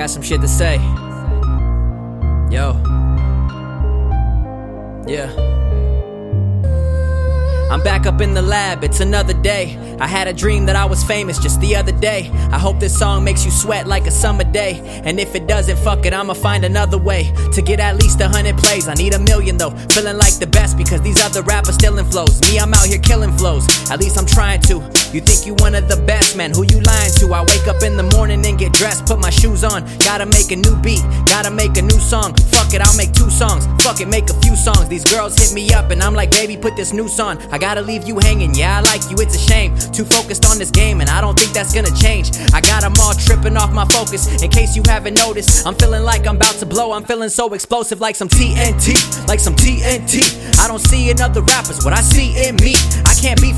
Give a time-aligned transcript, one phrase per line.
[0.00, 0.76] got some shit to say.
[2.50, 2.72] Yo.
[5.06, 5.69] Yeah.
[7.70, 9.78] I'm back up in the lab, it's another day.
[10.00, 12.28] I had a dream that I was famous just the other day.
[12.50, 14.80] I hope this song makes you sweat like a summer day.
[15.04, 18.28] And if it doesn't, fuck it, I'ma find another way to get at least a
[18.28, 18.88] hundred plays.
[18.88, 22.40] I need a million though, feeling like the best because these other rappers stealing flows.
[22.50, 24.80] Me, I'm out here killing flows, at least I'm trying to.
[25.12, 26.50] You think you one of the best, man?
[26.50, 27.34] Who you lying to?
[27.34, 29.86] I wake up in the morning and get dressed, put my shoes on.
[29.98, 32.34] Gotta make a new beat, gotta make a new song.
[32.50, 33.66] Fuck it, I'll make two songs.
[33.84, 34.88] Fuck it, make a few songs.
[34.88, 37.38] These girls hit me up and I'm like, baby, put this noose on.
[37.52, 38.54] I gotta leave you hanging.
[38.54, 39.76] Yeah, I like you, it's a shame.
[39.92, 42.30] Too focused on this game, and I don't think that's gonna change.
[42.54, 44.42] I got them all tripping off my focus.
[44.42, 46.92] In case you haven't noticed, I'm feeling like I'm about to blow.
[46.92, 50.24] I'm feeling so explosive, like some TNT, like some TNT.
[50.58, 52.74] I don't see in other rappers what I see in me.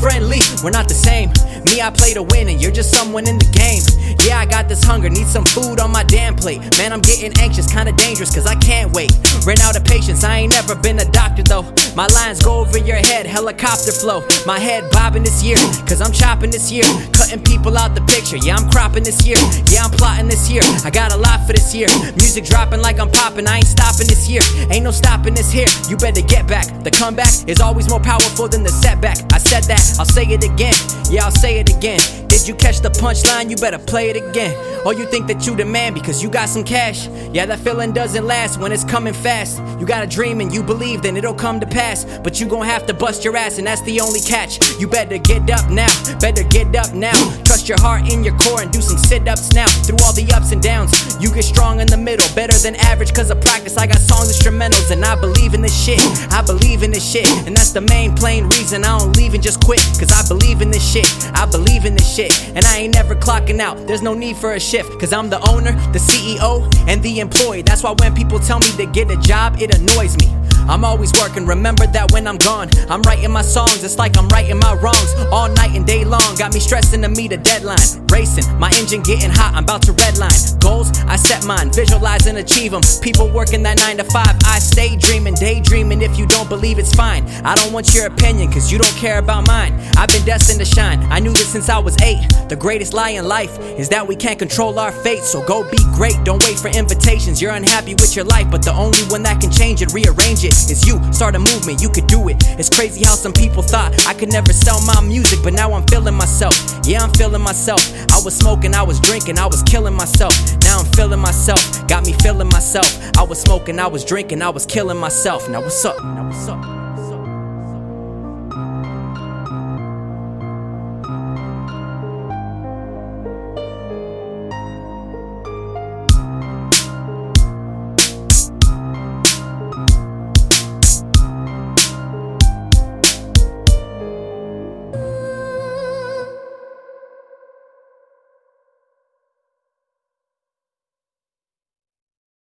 [0.00, 1.28] Friendly, we're not the same.
[1.68, 3.82] Me, I play to win, and you're just someone in the game.
[4.26, 6.60] Yeah, I got this hunger, need some food on my damn plate.
[6.78, 9.12] Man, I'm getting anxious, kinda dangerous, cause I can't wait.
[9.44, 11.64] Ran out of patience, I ain't never been a doctor though.
[11.94, 14.24] My lines go over your head, helicopter flow.
[14.46, 16.84] My head bobbing this year, cause I'm chopping this year.
[17.12, 19.38] Cutting people out the picture, yeah, I'm cropping this year.
[19.70, 20.62] Yeah, I'm plotting this year.
[20.84, 21.88] I got a lot for this year.
[22.16, 24.42] Music dropping like I'm popping, I ain't stopping this year.
[24.70, 25.68] Ain't no stopping this here.
[25.88, 26.66] You better get back.
[26.84, 29.18] The comeback is always more powerful than the setback.
[29.32, 30.74] I said that, I'll say it again.
[31.10, 32.00] Yeah, I'll say it again.
[32.28, 33.50] Did you catch the punchline?
[33.50, 34.54] You better play it again.
[34.86, 37.08] Or you think that you the man because you got some cash?
[37.32, 39.58] Yeah, that feeling doesn't last when it's coming fast.
[39.78, 42.04] You got a dream and you believe, then it'll come to pass.
[42.20, 44.78] But you gon' have to bust your ass, and that's the only catch.
[44.78, 47.12] You better get up now, better get up now.
[47.44, 49.68] Trust your heart in your core and do some sit ups now.
[49.86, 50.90] Through all the ups and downs,
[51.22, 52.26] you get strong in the middle.
[52.34, 53.76] Better than average cause of practice.
[53.76, 56.00] I got songs, instrumentals, and I believe in this shit.
[56.32, 59.42] I believe in this shit, and that's the main plain reason I don't leave and
[59.42, 59.78] just quit.
[60.00, 63.14] Cause I believe in this shit, I believe in this shit, and I ain't never
[63.14, 63.76] clocking out.
[63.86, 67.62] There's no need for a shift, cause I'm the owner, the CEO, and the employee.
[67.62, 70.39] That's why when people tell me to get a job, it annoys me.
[70.68, 72.68] I'm always working, remember that when I'm gone.
[72.88, 75.14] I'm writing my songs, it's like I'm righting my wrongs.
[75.32, 77.78] All night and day long, got me stressing to meet a deadline.
[78.10, 80.60] Racing, my engine getting hot, I'm about to redline.
[80.60, 82.82] Goals, I set mine, visualize and achieve them.
[83.00, 86.02] People working that 9 to 5, I stay dreaming, daydreaming.
[86.02, 89.18] If you don't believe it's fine, I don't want your opinion, cause you don't care
[89.18, 89.72] about mine.
[89.96, 92.48] I've been destined to shine, I knew this since I was 8.
[92.48, 95.78] The greatest lie in life is that we can't control our fate, so go be
[95.94, 97.40] great, don't wait for invitations.
[97.40, 100.49] You're unhappy with your life, but the only one that can change it, rearrange it,
[100.70, 101.00] is you.
[101.12, 102.36] Start a movement, you could do it.
[102.58, 105.86] It's crazy how some people thought I could never sell my music, but now I'm
[105.86, 106.54] feeling myself.
[106.84, 107.80] Yeah, I'm feeling myself.
[108.12, 110.34] I was smoking, I was drinking, I was killing myself.
[110.62, 112.88] Now I'm feeling myself, got me feeling myself.
[113.16, 115.48] I was smoking, I was drinking, I was killing myself.
[115.48, 116.02] Now what's up?
[116.02, 116.79] Now what's up?